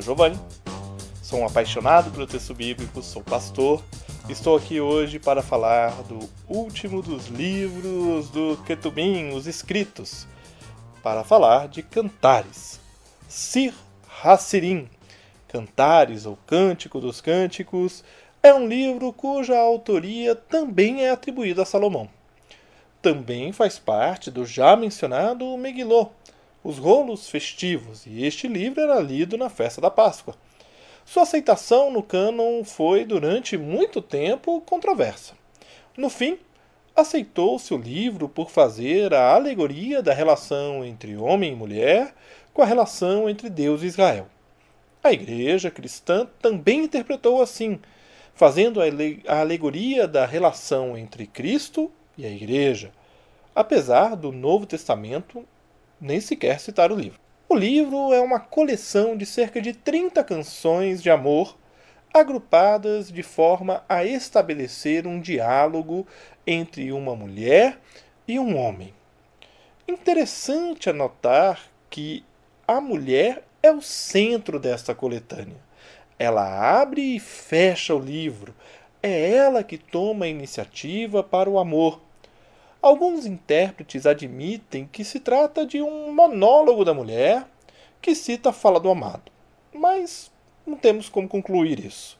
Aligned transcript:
Giovanni, 0.00 0.38
sou 1.22 1.40
um 1.40 1.46
apaixonado 1.46 2.10
pelo 2.10 2.26
texto 2.26 2.54
bíblico, 2.54 3.02
sou 3.02 3.22
pastor. 3.22 3.82
Estou 4.28 4.56
aqui 4.56 4.80
hoje 4.80 5.18
para 5.18 5.42
falar 5.42 5.90
do 6.04 6.20
último 6.48 7.02
dos 7.02 7.28
livros 7.28 8.28
do 8.30 8.56
Ketubim, 8.66 9.30
os 9.30 9.46
escritos, 9.46 10.26
para 11.02 11.24
falar 11.24 11.68
de 11.68 11.82
Cantares. 11.82 12.80
Sir 13.28 13.72
Hassirim, 14.22 14.88
Cantares 15.48 16.26
ou 16.26 16.38
Cântico 16.46 17.00
dos 17.00 17.20
Cânticos, 17.20 18.04
é 18.42 18.52
um 18.52 18.66
livro 18.66 19.12
cuja 19.12 19.58
autoria 19.58 20.34
também 20.34 21.04
é 21.04 21.10
atribuída 21.10 21.62
a 21.62 21.66
Salomão. 21.66 22.08
Também 23.02 23.52
faz 23.52 23.78
parte 23.78 24.30
do 24.30 24.46
já 24.46 24.76
mencionado 24.76 25.56
Megillah, 25.56 26.08
os 26.64 26.78
rolos 26.78 27.28
festivos, 27.28 28.06
e 28.06 28.24
este 28.24 28.48
livro 28.48 28.80
era 28.80 28.98
lido 28.98 29.36
na 29.36 29.50
festa 29.50 29.82
da 29.82 29.90
Páscoa. 29.90 30.34
Sua 31.04 31.24
aceitação 31.24 31.90
no 31.90 32.02
cânon 32.02 32.64
foi 32.64 33.04
durante 33.04 33.58
muito 33.58 34.00
tempo 34.00 34.62
controversa. 34.62 35.34
No 35.94 36.08
fim, 36.08 36.38
aceitou-se 36.96 37.74
o 37.74 37.76
livro 37.76 38.30
por 38.30 38.50
fazer 38.50 39.12
a 39.12 39.34
alegoria 39.34 40.02
da 40.02 40.14
relação 40.14 40.82
entre 40.82 41.14
homem 41.18 41.52
e 41.52 41.56
mulher 41.56 42.14
com 42.54 42.62
a 42.62 42.66
relação 42.66 43.28
entre 43.28 43.50
Deus 43.50 43.82
e 43.82 43.86
Israel. 43.86 44.26
A 45.02 45.12
igreja 45.12 45.70
cristã 45.70 46.26
também 46.40 46.84
interpretou 46.84 47.42
assim, 47.42 47.78
fazendo 48.34 48.80
a 48.80 49.38
alegoria 49.38 50.08
da 50.08 50.24
relação 50.24 50.96
entre 50.96 51.26
Cristo 51.26 51.92
e 52.16 52.24
a 52.24 52.30
igreja, 52.30 52.90
apesar 53.54 54.16
do 54.16 54.32
Novo 54.32 54.64
Testamento 54.64 55.44
nem 56.04 56.20
sequer 56.20 56.60
citar 56.60 56.92
o 56.92 56.94
livro. 56.94 57.18
O 57.48 57.56
livro 57.56 58.12
é 58.12 58.20
uma 58.20 58.38
coleção 58.38 59.16
de 59.16 59.24
cerca 59.24 59.60
de 59.60 59.72
30 59.72 60.22
canções 60.22 61.02
de 61.02 61.08
amor 61.10 61.56
agrupadas 62.12 63.10
de 63.10 63.22
forma 63.22 63.82
a 63.88 64.04
estabelecer 64.04 65.06
um 65.06 65.18
diálogo 65.18 66.06
entre 66.46 66.92
uma 66.92 67.16
mulher 67.16 67.80
e 68.28 68.38
um 68.38 68.56
homem. 68.56 68.92
Interessante 69.88 70.90
anotar 70.90 71.60
que 71.88 72.22
a 72.68 72.80
mulher 72.80 73.42
é 73.62 73.72
o 73.72 73.80
centro 73.80 74.60
desta 74.60 74.94
coletânea. 74.94 75.56
Ela 76.18 76.80
abre 76.80 77.16
e 77.16 77.18
fecha 77.18 77.94
o 77.94 77.98
livro. 77.98 78.54
É 79.02 79.30
ela 79.30 79.64
que 79.64 79.78
toma 79.78 80.26
a 80.26 80.28
iniciativa 80.28 81.22
para 81.22 81.48
o 81.48 81.58
amor, 81.58 82.00
Alguns 82.84 83.24
intérpretes 83.24 84.04
admitem 84.04 84.86
que 84.92 85.04
se 85.04 85.18
trata 85.18 85.64
de 85.64 85.80
um 85.80 86.12
monólogo 86.12 86.84
da 86.84 86.92
mulher 86.92 87.46
que 88.02 88.14
cita 88.14 88.50
a 88.50 88.52
fala 88.52 88.78
do 88.78 88.90
amado, 88.90 89.32
mas 89.72 90.30
não 90.66 90.76
temos 90.76 91.08
como 91.08 91.26
concluir 91.26 91.82
isso. 91.82 92.18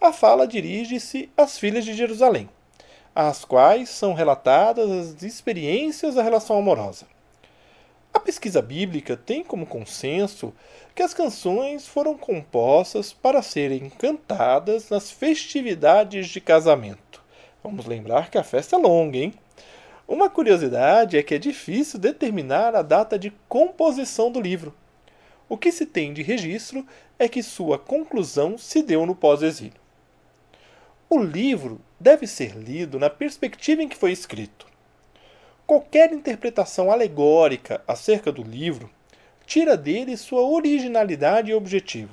A 0.00 0.12
fala 0.12 0.46
dirige-se 0.46 1.28
às 1.36 1.58
filhas 1.58 1.84
de 1.84 1.94
Jerusalém, 1.94 2.48
às 3.12 3.44
quais 3.44 3.88
são 3.88 4.14
relatadas 4.14 4.88
as 4.88 5.22
experiências 5.24 6.14
da 6.14 6.22
relação 6.22 6.56
amorosa. 6.56 7.06
A 8.12 8.20
pesquisa 8.20 8.62
bíblica 8.62 9.16
tem 9.16 9.42
como 9.42 9.66
consenso 9.66 10.54
que 10.94 11.02
as 11.02 11.12
canções 11.12 11.88
foram 11.88 12.16
compostas 12.16 13.12
para 13.12 13.42
serem 13.42 13.90
cantadas 13.90 14.90
nas 14.90 15.10
festividades 15.10 16.28
de 16.28 16.40
casamento. 16.40 17.20
Vamos 17.64 17.84
lembrar 17.84 18.30
que 18.30 18.38
a 18.38 18.44
festa 18.44 18.76
é 18.76 18.78
longa, 18.78 19.18
hein? 19.18 19.34
Uma 20.06 20.28
curiosidade 20.28 21.16
é 21.16 21.22
que 21.22 21.34
é 21.34 21.38
difícil 21.38 21.98
determinar 21.98 22.74
a 22.74 22.82
data 22.82 23.18
de 23.18 23.32
composição 23.48 24.30
do 24.30 24.40
livro. 24.40 24.74
O 25.48 25.56
que 25.56 25.72
se 25.72 25.86
tem 25.86 26.12
de 26.12 26.22
registro 26.22 26.86
é 27.18 27.26
que 27.26 27.42
sua 27.42 27.78
conclusão 27.78 28.58
se 28.58 28.82
deu 28.82 29.06
no 29.06 29.14
pós-exílio. 29.14 29.80
O 31.08 31.18
livro 31.18 31.80
deve 31.98 32.26
ser 32.26 32.54
lido 32.54 32.98
na 32.98 33.08
perspectiva 33.08 33.82
em 33.82 33.88
que 33.88 33.96
foi 33.96 34.12
escrito. 34.12 34.66
Qualquer 35.66 36.12
interpretação 36.12 36.90
alegórica 36.90 37.82
acerca 37.88 38.30
do 38.30 38.42
livro 38.42 38.90
tira 39.46 39.76
dele 39.76 40.16
sua 40.16 40.42
originalidade 40.42 41.50
e 41.50 41.54
objetivo. 41.54 42.12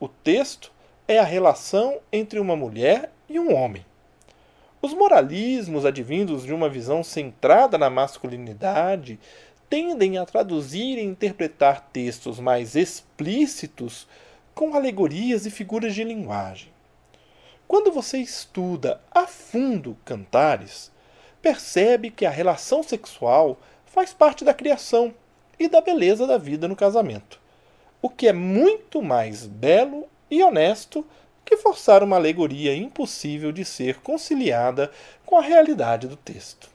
O 0.00 0.08
texto 0.08 0.72
é 1.06 1.18
a 1.18 1.24
relação 1.24 1.98
entre 2.10 2.38
uma 2.38 2.56
mulher 2.56 3.12
e 3.28 3.38
um 3.38 3.54
homem. 3.54 3.84
Os 4.84 4.92
moralismos 4.92 5.86
advindos 5.86 6.42
de 6.42 6.52
uma 6.52 6.68
visão 6.68 7.04
centrada 7.04 7.78
na 7.78 7.88
masculinidade 7.88 9.16
tendem 9.70 10.18
a 10.18 10.26
traduzir 10.26 10.98
e 10.98 11.04
interpretar 11.04 11.88
textos 11.92 12.40
mais 12.40 12.74
explícitos 12.74 14.08
com 14.52 14.74
alegorias 14.74 15.46
e 15.46 15.50
figuras 15.50 15.94
de 15.94 16.02
linguagem. 16.02 16.72
Quando 17.68 17.92
você 17.92 18.18
estuda 18.18 19.00
a 19.08 19.24
fundo 19.24 19.96
Cantares, 20.04 20.90
percebe 21.40 22.10
que 22.10 22.26
a 22.26 22.30
relação 22.30 22.82
sexual 22.82 23.60
faz 23.86 24.12
parte 24.12 24.44
da 24.44 24.52
criação 24.52 25.14
e 25.60 25.68
da 25.68 25.80
beleza 25.80 26.26
da 26.26 26.36
vida 26.36 26.66
no 26.66 26.74
casamento, 26.74 27.40
o 28.02 28.10
que 28.10 28.26
é 28.26 28.32
muito 28.32 29.00
mais 29.00 29.46
belo 29.46 30.08
e 30.28 30.42
honesto 30.42 31.06
que 31.52 31.56
forçar 31.58 32.02
uma 32.02 32.16
alegoria 32.16 32.74
impossível 32.74 33.52
de 33.52 33.62
ser 33.62 34.00
conciliada 34.00 34.90
com 35.26 35.36
a 35.36 35.42
realidade 35.42 36.08
do 36.08 36.16
texto. 36.16 36.70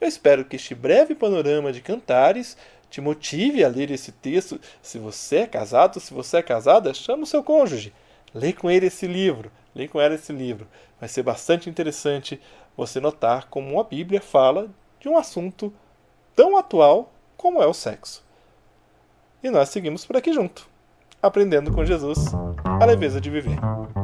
Eu 0.00 0.08
espero 0.08 0.44
que 0.44 0.56
este 0.56 0.74
breve 0.74 1.14
panorama 1.14 1.72
de 1.72 1.80
Cantares 1.80 2.56
te 2.90 3.00
motive 3.00 3.62
a 3.62 3.68
ler 3.68 3.92
esse 3.92 4.10
texto. 4.10 4.60
Se 4.82 4.98
você 4.98 5.36
é 5.38 5.46
casado, 5.46 6.00
se 6.00 6.12
você 6.12 6.38
é 6.38 6.42
casada, 6.42 6.92
chame 6.92 7.22
o 7.22 7.26
seu 7.26 7.42
cônjuge. 7.42 7.92
Lê 8.34 8.52
com 8.52 8.68
ele 8.68 8.86
esse 8.86 9.06
livro. 9.06 9.50
Lê 9.72 9.86
com 9.86 10.00
ela 10.00 10.16
esse 10.16 10.32
livro. 10.32 10.66
Vai 10.98 11.08
ser 11.08 11.22
bastante 11.22 11.70
interessante 11.70 12.40
você 12.76 12.98
notar 12.98 13.46
como 13.48 13.78
a 13.78 13.84
Bíblia 13.84 14.20
fala 14.20 14.68
de 14.98 15.08
um 15.08 15.16
assunto 15.16 15.72
tão 16.34 16.56
atual 16.56 17.12
como 17.36 17.62
é 17.62 17.66
o 17.66 17.74
sexo. 17.74 18.24
E 19.40 19.50
nós 19.50 19.68
seguimos 19.68 20.04
por 20.04 20.16
aqui 20.16 20.32
junto, 20.32 20.68
aprendendo 21.22 21.72
com 21.72 21.84
Jesus 21.84 22.32
a 22.64 22.84
leveza 22.84 23.20
de 23.20 23.30
viver. 23.30 23.58